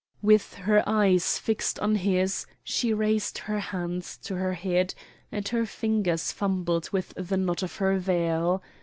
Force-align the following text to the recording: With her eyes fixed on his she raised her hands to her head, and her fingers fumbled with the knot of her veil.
With 0.23 0.55
her 0.55 0.83
eyes 0.89 1.37
fixed 1.37 1.79
on 1.79 1.93
his 1.97 2.47
she 2.63 2.91
raised 2.91 3.37
her 3.37 3.59
hands 3.59 4.17
to 4.23 4.35
her 4.35 4.53
head, 4.55 4.95
and 5.31 5.47
her 5.49 5.67
fingers 5.67 6.31
fumbled 6.31 6.89
with 6.89 7.13
the 7.15 7.37
knot 7.37 7.61
of 7.61 7.75
her 7.75 7.99
veil. 7.99 8.63